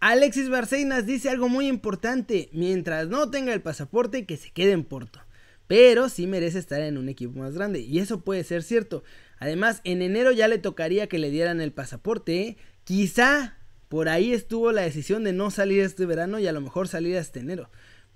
Alexis 0.00 0.50
Barceinas 0.50 1.06
dice 1.06 1.30
algo 1.30 1.48
muy 1.48 1.66
importante. 1.66 2.48
Mientras 2.52 3.08
no 3.08 3.30
tenga 3.30 3.52
el 3.54 3.62
pasaporte, 3.62 4.26
que 4.26 4.36
se 4.36 4.50
quede 4.50 4.72
en 4.72 4.84
Porto. 4.84 5.20
Pero 5.66 6.08
sí 6.08 6.26
merece 6.26 6.58
estar 6.58 6.80
en 6.80 6.98
un 6.98 7.08
equipo 7.08 7.38
más 7.38 7.54
grande. 7.54 7.80
Y 7.80 7.98
eso 7.98 8.20
puede 8.20 8.44
ser 8.44 8.62
cierto. 8.62 9.02
Además, 9.38 9.80
en 9.84 10.02
enero 10.02 10.32
ya 10.32 10.48
le 10.48 10.58
tocaría 10.58 11.06
que 11.06 11.18
le 11.18 11.30
dieran 11.30 11.60
el 11.60 11.72
pasaporte. 11.72 12.40
¿eh? 12.40 12.56
Quizá 12.84 13.56
por 13.88 14.08
ahí 14.08 14.32
estuvo 14.32 14.72
la 14.72 14.82
decisión 14.82 15.24
de 15.24 15.32
no 15.32 15.50
salir 15.50 15.80
este 15.80 16.04
verano 16.04 16.38
y 16.38 16.46
a 16.46 16.52
lo 16.52 16.60
mejor 16.60 16.88
salir 16.88 17.16
este 17.16 17.40
enero. 17.40 17.70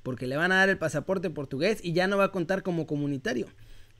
Porque 0.08 0.26
le 0.26 0.38
van 0.38 0.52
a 0.52 0.56
dar 0.56 0.70
el 0.70 0.78
pasaporte 0.78 1.28
portugués 1.28 1.80
y 1.82 1.92
ya 1.92 2.06
no 2.06 2.16
va 2.16 2.24
a 2.24 2.32
contar 2.32 2.62
como 2.62 2.86
comunitario. 2.86 3.46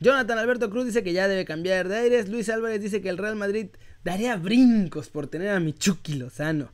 Jonathan 0.00 0.38
Alberto 0.38 0.70
Cruz 0.70 0.86
dice 0.86 1.02
que 1.02 1.12
ya 1.12 1.28
debe 1.28 1.44
cambiar 1.44 1.86
de 1.86 1.96
aires. 1.96 2.30
Luis 2.30 2.48
Álvarez 2.48 2.80
dice 2.80 3.02
que 3.02 3.10
el 3.10 3.18
Real 3.18 3.36
Madrid 3.36 3.66
daría 4.04 4.36
brincos 4.36 5.10
por 5.10 5.26
tener 5.26 5.50
a 5.50 5.60
Michuki 5.60 6.14
Lozano. 6.14 6.72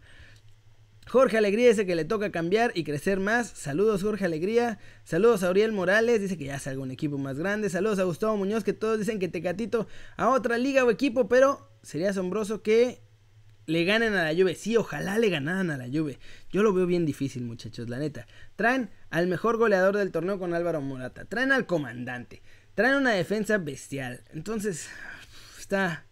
Jorge 1.08 1.36
Alegría 1.36 1.66
dice 1.66 1.84
que 1.84 1.96
le 1.96 2.04
toca 2.04 2.30
cambiar 2.30 2.70
y 2.76 2.84
crecer 2.84 3.18
más. 3.18 3.48
Saludos 3.48 4.04
Jorge 4.04 4.24
Alegría. 4.24 4.78
Saludos 5.02 5.42
a 5.42 5.50
Uriel 5.50 5.72
Morales, 5.72 6.20
dice 6.20 6.38
que 6.38 6.44
ya 6.44 6.60
salga 6.60 6.84
un 6.84 6.92
equipo 6.92 7.18
más 7.18 7.36
grande. 7.36 7.70
Saludos 7.70 7.98
a 7.98 8.04
Gustavo 8.04 8.36
Muñoz, 8.36 8.62
que 8.62 8.72
todos 8.72 9.00
dicen 9.00 9.18
que 9.18 9.26
Tecatito 9.26 9.88
a 10.16 10.28
otra 10.28 10.58
liga 10.58 10.84
o 10.84 10.92
equipo, 10.92 11.28
pero 11.28 11.68
sería 11.82 12.10
asombroso 12.10 12.62
que 12.62 13.02
le 13.66 13.84
ganen 13.84 14.14
a 14.14 14.24
la 14.24 14.34
Juve. 14.34 14.54
Sí, 14.54 14.76
ojalá 14.76 15.18
le 15.18 15.30
ganaran 15.30 15.70
a 15.70 15.76
la 15.76 15.86
Juve. 15.86 16.18
Yo 16.50 16.62
lo 16.62 16.72
veo 16.72 16.86
bien 16.86 17.06
difícil, 17.06 17.42
muchachos, 17.44 17.88
la 17.88 17.98
neta. 17.98 18.26
Traen 18.56 18.90
al 19.10 19.26
mejor 19.26 19.56
goleador 19.56 19.96
del 19.96 20.12
torneo 20.12 20.38
con 20.38 20.54
Álvaro 20.54 20.80
Morata. 20.80 21.24
Traen 21.24 21.52
al 21.52 21.66
comandante. 21.66 22.42
Traen 22.74 22.96
una 22.96 23.12
defensa 23.12 23.58
bestial. 23.58 24.22
Entonces, 24.32 24.88
está... 25.58 26.06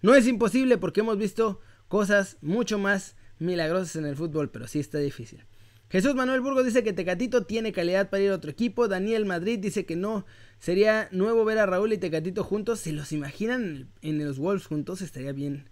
No 0.00 0.14
es 0.14 0.26
imposible 0.26 0.78
porque 0.78 1.00
hemos 1.00 1.16
visto 1.16 1.60
cosas 1.86 2.36
mucho 2.40 2.78
más 2.78 3.14
milagrosas 3.38 3.96
en 3.96 4.06
el 4.06 4.16
fútbol, 4.16 4.50
pero 4.50 4.66
sí 4.66 4.80
está 4.80 4.98
difícil. 4.98 5.44
Jesús 5.90 6.14
Manuel 6.14 6.40
Burgos 6.40 6.64
dice 6.64 6.82
que 6.82 6.94
Tecatito 6.94 7.44
tiene 7.44 7.70
calidad 7.70 8.08
para 8.08 8.22
ir 8.22 8.30
a 8.30 8.36
otro 8.36 8.50
equipo. 8.50 8.88
Daniel 8.88 9.26
Madrid 9.26 9.58
dice 9.58 9.84
que 9.84 9.94
no. 9.94 10.24
Sería 10.58 11.08
nuevo 11.12 11.44
ver 11.44 11.58
a 11.58 11.66
Raúl 11.66 11.92
y 11.92 11.98
Tecatito 11.98 12.44
juntos. 12.44 12.80
¿Se 12.80 12.92
los 12.92 13.12
imaginan 13.12 13.90
en 14.00 14.24
los 14.24 14.38
Wolves 14.38 14.66
juntos? 14.66 15.02
Estaría 15.02 15.32
bien 15.32 15.68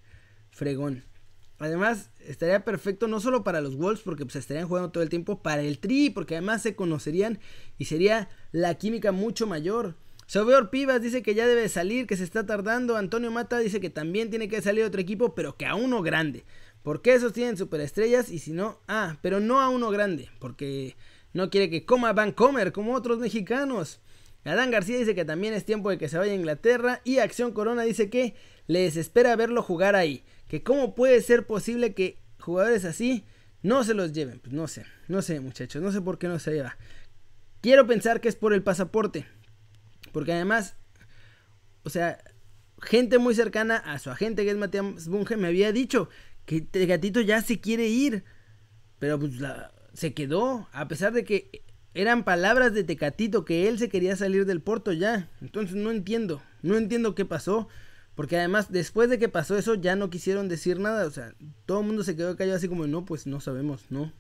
fregón. 0.51 1.05
Además, 1.61 2.11
estaría 2.27 2.65
perfecto 2.65 3.07
no 3.07 3.21
solo 3.21 3.45
para 3.45 3.61
los 3.61 3.77
Wolves, 3.77 4.01
porque 4.03 4.25
pues 4.25 4.37
estarían 4.37 4.67
jugando 4.67 4.91
todo 4.91 5.03
el 5.03 5.11
tiempo, 5.11 5.43
para 5.43 5.61
el 5.61 5.79
Tri, 5.79 6.09
porque 6.09 6.35
además 6.35 6.63
se 6.63 6.75
conocerían 6.75 7.39
y 7.77 7.85
sería 7.85 8.31
la 8.51 8.75
química 8.77 9.13
mucho 9.13 9.47
mayor. 9.47 9.95
Sobeor 10.25 10.71
Pivas 10.71 11.03
dice 11.03 11.23
que 11.23 11.35
ya 11.35 11.47
debe 11.47 11.69
salir, 11.69 12.07
que 12.07 12.17
se 12.17 12.25
está 12.25 12.47
tardando. 12.47 12.97
Antonio 12.97 13.31
Mata 13.31 13.59
dice 13.59 13.79
que 13.79 13.91
también 13.91 14.31
tiene 14.31 14.49
que 14.49 14.63
salir 14.63 14.85
otro 14.85 15.03
equipo, 15.03 15.35
pero 15.35 15.59
que 15.59 15.67
a 15.67 15.75
uno 15.75 16.01
grande. 16.01 16.47
Porque 16.83 17.13
esos 17.13 17.35
tienen 17.35 17.59
superestrellas 17.59 18.31
y 18.31 18.39
si 18.39 18.53
no, 18.53 18.81
ah, 18.89 19.19
pero 19.21 19.39
no 19.39 19.61
a 19.61 19.69
uno 19.69 19.91
grande, 19.91 20.31
porque 20.39 20.97
no 21.35 21.51
quiere 21.51 21.69
que 21.69 21.85
coma 21.85 22.15
Vancomer 22.15 22.73
como 22.73 22.95
otros 22.95 23.19
mexicanos. 23.19 24.01
Adán 24.45 24.71
García 24.71 24.99
dice 24.99 25.15
que 25.15 25.25
también 25.25 25.55
es 25.55 25.65
tiempo 25.65 25.91
de 25.91 25.99
que 25.99 26.09
se 26.09 26.19
vaya 26.19 26.33
a 26.33 26.37
Inglaterra 26.37 27.01
y 27.05 27.19
Acción 27.19 27.53
Corona 27.53 27.83
dice 27.83 28.09
que 28.09 28.35
les 28.67 28.97
espera 28.97 29.37
verlo 29.37 29.63
jugar 29.63 29.97
ahí, 29.97 30.25
que 30.49 30.63
cómo 30.63 30.95
puede 30.95 31.21
ser 31.21 31.47
posible 31.47 31.95
que 31.95 32.19
jugadores 32.39 32.85
así 32.85 33.25
no 33.63 33.85
se 33.85 33.95
los 33.95 34.13
lleven, 34.13 34.41
pues 34.41 34.53
no 34.55 34.67
sé, 34.67 34.87
no 35.09 35.21
sé 35.23 35.41
muchachos, 35.41 35.83
no 35.83 35.93
sé 35.93 36.01
por 36.01 36.19
qué 36.19 36.29
no 36.29 36.39
se 36.39 36.53
lleva. 36.53 36.79
Quiero 37.61 37.87
pensar 37.87 38.21
que 38.21 38.29
es 38.29 38.37
por 38.37 38.55
el 38.55 38.63
pasaporte, 38.63 39.27
porque 40.13 40.33
además, 40.33 40.77
o 41.83 41.91
sea, 41.91 42.23
gente 42.81 43.19
muy 43.19 43.35
cercana 43.35 43.77
a 43.77 43.99
su 43.99 44.11
agente 44.11 44.45
que 44.45 44.51
es 44.51 44.57
Matías 44.57 45.09
Bunge 45.09 45.37
me 45.37 45.49
había 45.49 45.73
dicho 45.73 46.09
que 46.47 46.67
el 46.73 46.87
gatito 46.87 47.21
ya 47.21 47.43
se 47.43 47.61
quiere 47.61 47.87
ir. 47.87 48.25
Pero 48.99 49.19
pues 49.19 49.33
se 49.95 50.15
quedó, 50.15 50.69
a 50.73 50.89
pesar 50.89 51.13
de 51.13 51.25
que 51.25 51.63
eran 51.95 52.25
palabras 52.25 52.73
de 52.73 52.85
Tecatito 52.85 53.45
que 53.45 53.69
él 53.69 53.79
se 53.79 53.89
quería 53.89 54.17
salir 54.17 54.47
del 54.47 54.61
Porto 54.61 54.93
ya. 54.93 55.29
Entonces 55.41 55.77
no 55.77 55.91
entiendo, 55.91 56.43
no 56.63 56.77
entiendo 56.77 57.15
qué 57.15 57.25
pasó. 57.25 57.69
Porque 58.15 58.37
además, 58.37 58.71
después 58.71 59.09
de 59.09 59.19
que 59.19 59.29
pasó 59.29 59.57
eso, 59.57 59.75
ya 59.75 59.97
no 59.97 60.11
quisieron 60.11 60.49
decir 60.49 60.79
nada. 60.79 61.07
O 61.07 61.11
sea, 61.11 61.35
todo 61.65 61.81
el 61.81 61.87
mundo 61.87 62.03
se 62.03 62.17
quedó 62.17 62.37
callado 62.37 62.57
así 62.57 62.69
como, 62.69 62.87
no, 62.87 63.05
pues 63.05 63.27
no 63.27 63.41
sabemos, 63.41 63.87
no. 63.89 64.13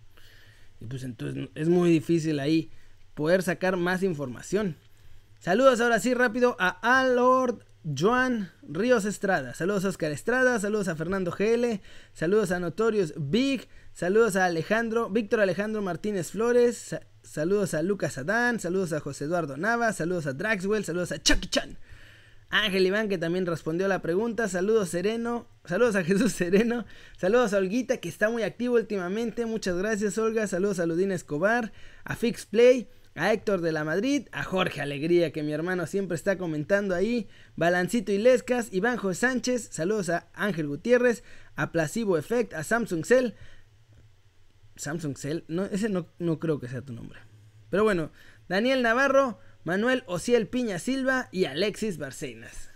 Y 0.80 0.86
pues 0.86 1.04
entonces 1.04 1.50
es 1.54 1.68
muy 1.68 1.90
difícil 1.90 2.40
ahí 2.40 2.70
poder 3.14 3.42
sacar 3.42 3.76
más 3.76 4.02
información. 4.02 4.76
Saludos 5.38 5.80
ahora 5.80 6.00
sí 6.00 6.14
rápido 6.14 6.56
a 6.58 7.00
Alord 7.00 7.64
Joan 7.98 8.50
Ríos 8.62 9.06
Estrada, 9.06 9.54
saludos 9.54 9.86
a 9.86 9.88
Oscar 9.88 10.12
Estrada, 10.12 10.58
saludos 10.60 10.88
a 10.88 10.96
Fernando 10.96 11.30
GL, 11.30 11.80
saludos 12.12 12.50
a 12.50 12.60
Notorious 12.60 13.14
Big, 13.16 13.68
saludos 13.94 14.36
a 14.36 14.44
Alejandro, 14.44 15.08
Víctor 15.08 15.40
Alejandro 15.40 15.80
Martínez 15.80 16.30
Flores, 16.30 16.94
saludos 17.22 17.74
a 17.74 17.82
Lucas 17.82 18.18
Adán, 18.18 18.60
saludos 18.60 18.92
a 18.92 19.00
José 19.00 19.24
Eduardo 19.24 19.56
Nava, 19.56 19.92
saludos 19.92 20.26
a 20.26 20.32
Draxwell, 20.32 20.84
saludos 20.84 21.12
a 21.12 21.22
Chucky 21.22 21.48
Chan. 21.48 21.78
Ángel 22.50 22.86
Iván 22.86 23.08
que 23.08 23.16
también 23.16 23.46
respondió 23.46 23.86
la 23.86 24.02
pregunta, 24.02 24.48
saludos 24.48 24.88
Sereno, 24.88 25.46
saludos 25.64 25.94
a 25.94 26.04
Jesús 26.04 26.32
Sereno, 26.32 26.84
saludos 27.16 27.54
a 27.54 27.58
Olguita 27.58 27.98
que 27.98 28.08
está 28.08 28.28
muy 28.28 28.42
activo 28.42 28.74
últimamente, 28.74 29.46
muchas 29.46 29.76
gracias 29.76 30.18
Olga, 30.18 30.46
saludos 30.46 30.80
a 30.80 30.86
Ludina 30.86 31.14
Escobar, 31.14 31.72
a 32.04 32.16
Fix 32.16 32.46
Play, 32.46 32.88
a 33.14 33.32
Héctor 33.32 33.60
de 33.60 33.70
la 33.70 33.84
Madrid, 33.84 34.26
a 34.32 34.42
Jorge 34.42 34.80
Alegría, 34.80 35.32
que 35.32 35.42
mi 35.42 35.52
hermano 35.52 35.86
siempre 35.86 36.16
está 36.16 36.38
comentando 36.38 36.94
ahí, 36.94 37.28
Balancito 37.54 38.10
Ilescas, 38.10 38.68
Iván 38.72 38.96
José 38.96 39.20
Sánchez, 39.20 39.68
saludos 39.70 40.08
a 40.10 40.28
Ángel 40.34 40.66
Gutiérrez, 40.66 41.22
a 41.54 41.70
Placebo 41.70 42.18
Effect, 42.18 42.54
a 42.54 42.64
Samsung 42.64 43.04
Cell, 43.04 43.34
Samsung 44.80 45.16
Cell, 45.16 45.44
no, 45.48 45.64
ese 45.66 45.88
no, 45.88 46.06
no 46.18 46.38
creo 46.38 46.58
que 46.58 46.68
sea 46.68 46.82
tu 46.82 46.92
nombre. 46.92 47.20
Pero 47.68 47.84
bueno, 47.84 48.10
Daniel 48.48 48.82
Navarro, 48.82 49.38
Manuel 49.64 50.02
Ociel 50.06 50.48
Piña 50.48 50.78
Silva 50.78 51.28
y 51.30 51.44
Alexis 51.44 51.98
Barcenas. 51.98 52.70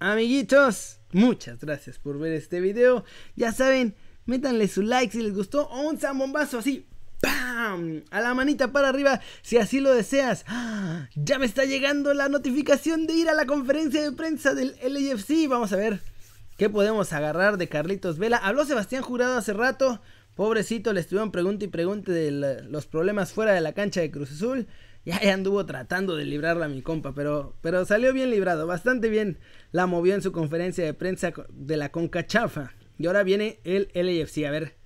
Amiguitos, 0.00 0.98
muchas 1.12 1.60
gracias 1.60 1.98
por 1.98 2.18
ver 2.18 2.32
este 2.32 2.60
video. 2.60 3.04
Ya 3.36 3.52
saben, 3.52 3.94
métanle 4.26 4.66
su 4.66 4.82
like 4.82 5.12
si 5.12 5.22
les 5.22 5.34
gustó 5.34 5.68
o 5.68 5.82
un 5.82 5.98
zambombazo 5.98 6.58
así 6.58 6.86
¡Pam! 7.20 8.02
A 8.10 8.20
la 8.20 8.34
manita 8.34 8.72
para 8.72 8.88
arriba 8.88 9.20
si 9.42 9.56
así 9.56 9.78
lo 9.78 9.94
deseas. 9.94 10.44
¡Ah! 10.48 11.08
Ya 11.14 11.38
me 11.38 11.46
está 11.46 11.64
llegando 11.64 12.14
la 12.14 12.28
notificación 12.28 13.06
de 13.06 13.14
ir 13.14 13.28
a 13.28 13.34
la 13.34 13.46
conferencia 13.46 14.02
de 14.02 14.10
prensa 14.10 14.54
del 14.54 14.74
LAFC. 14.82 15.48
Vamos 15.48 15.72
a 15.72 15.76
ver 15.76 16.00
¿Qué 16.58 16.68
podemos 16.68 17.12
agarrar 17.12 17.56
de 17.56 17.68
Carlitos 17.68 18.18
Vela? 18.18 18.36
Habló 18.36 18.64
Sebastián 18.64 19.02
Jurado 19.02 19.36
hace 19.36 19.52
rato. 19.52 20.00
Pobrecito, 20.34 20.92
le 20.92 21.00
estuvieron 21.00 21.30
pregunta 21.30 21.64
y 21.64 21.68
pregunte 21.68 22.10
de 22.10 22.62
los 22.62 22.86
problemas 22.86 23.32
fuera 23.32 23.52
de 23.52 23.60
la 23.60 23.74
cancha 23.74 24.00
de 24.00 24.10
Cruz 24.10 24.32
Azul. 24.32 24.66
Ya, 25.04 25.18
anduvo 25.32 25.66
tratando 25.66 26.16
de 26.16 26.24
librarla 26.24 26.68
mi 26.68 26.80
compa, 26.80 27.12
pero, 27.14 27.56
pero 27.60 27.84
salió 27.84 28.12
bien 28.12 28.30
librado, 28.30 28.66
bastante 28.66 29.08
bien. 29.08 29.38
La 29.72 29.86
movió 29.86 30.14
en 30.14 30.22
su 30.22 30.32
conferencia 30.32 30.84
de 30.84 30.94
prensa 30.94 31.32
de 31.50 31.76
la 31.76 31.90
Conca 31.90 32.26
Chafa. 32.26 32.72
Y 32.98 33.06
ahora 33.06 33.24
viene 33.24 33.60
el 33.64 33.88
LAFC. 33.94 34.44
A 34.46 34.50
ver, 34.50 34.76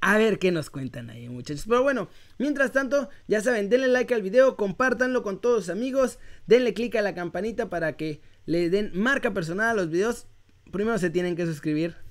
a 0.00 0.16
ver 0.16 0.38
qué 0.38 0.50
nos 0.52 0.70
cuentan 0.70 1.10
ahí, 1.10 1.28
muchachos. 1.28 1.66
Pero 1.68 1.82
bueno, 1.82 2.08
mientras 2.38 2.72
tanto, 2.72 3.10
ya 3.26 3.40
saben, 3.40 3.68
denle 3.68 3.88
like 3.88 4.14
al 4.14 4.22
video, 4.22 4.56
compártanlo 4.56 5.22
con 5.22 5.40
todos 5.40 5.66
sus 5.66 5.70
amigos, 5.70 6.18
denle 6.46 6.72
click 6.72 6.96
a 6.96 7.02
la 7.02 7.14
campanita 7.14 7.68
para 7.68 7.96
que 7.96 8.20
le 8.46 8.70
den 8.70 8.90
marca 8.94 9.34
personal 9.34 9.70
a 9.70 9.74
los 9.74 9.90
videos. 9.90 10.26
Primero 10.72 10.98
se 10.98 11.10
tienen 11.10 11.36
que 11.36 11.46
suscribir. 11.46 12.07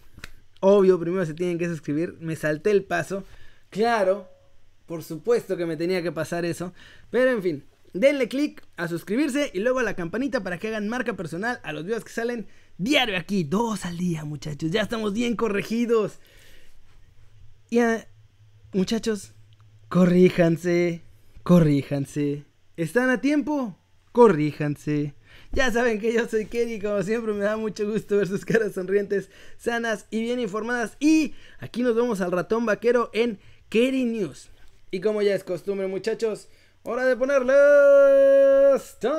Obvio, 0.59 0.99
primero 0.99 1.25
se 1.25 1.33
tienen 1.33 1.57
que 1.57 1.67
suscribir. 1.67 2.17
Me 2.19 2.35
salté 2.35 2.71
el 2.71 2.83
paso. 2.83 3.23
Claro, 3.69 4.27
por 4.85 5.03
supuesto 5.03 5.57
que 5.57 5.65
me 5.65 5.77
tenía 5.77 6.01
que 6.01 6.11
pasar 6.11 6.45
eso. 6.45 6.73
Pero 7.11 7.31
en 7.31 7.43
fin, 7.43 7.63
denle 7.93 8.27
click 8.27 8.63
a 8.75 8.87
suscribirse 8.87 9.51
y 9.53 9.59
luego 9.59 9.79
a 9.79 9.83
la 9.83 9.95
campanita 9.95 10.43
para 10.43 10.57
que 10.57 10.69
hagan 10.69 10.89
marca 10.89 11.13
personal 11.13 11.59
a 11.63 11.73
los 11.73 11.85
videos 11.85 12.03
que 12.03 12.11
salen 12.11 12.47
diario 12.77 13.17
aquí. 13.17 13.43
Dos 13.43 13.85
al 13.85 13.97
día, 13.97 14.23
muchachos. 14.25 14.71
Ya 14.71 14.81
estamos 14.81 15.13
bien 15.13 15.35
corregidos. 15.35 16.19
Ya, 17.69 18.07
muchachos, 18.73 19.33
corríjanse, 19.89 21.01
corríjanse. 21.43 22.45
¿Están 22.77 23.09
a 23.09 23.19
tiempo? 23.19 23.77
Corríjanse. 24.13 25.15
Ya 25.51 25.71
saben 25.71 25.99
que 25.99 26.13
yo 26.13 26.27
soy 26.27 26.45
Kerry, 26.45 26.79
como 26.79 27.01
siempre 27.03 27.33
me 27.33 27.43
da 27.43 27.57
mucho 27.57 27.89
gusto 27.89 28.17
ver 28.17 28.27
sus 28.27 28.45
caras 28.45 28.73
sonrientes, 28.73 29.29
sanas 29.57 30.05
y 30.09 30.21
bien 30.21 30.39
informadas. 30.39 30.97
Y 30.99 31.33
aquí 31.59 31.83
nos 31.83 31.95
vemos 31.95 32.21
al 32.21 32.31
ratón 32.31 32.65
vaquero 32.65 33.09
en 33.13 33.39
Kerry 33.69 34.05
News. 34.05 34.49
Y 34.91 35.01
como 35.01 35.21
ya 35.21 35.35
es 35.35 35.43
costumbre, 35.43 35.87
muchachos, 35.87 36.47
hora 36.83 37.05
de 37.05 37.15
ponerle 37.15 37.53
stop. 38.75 39.17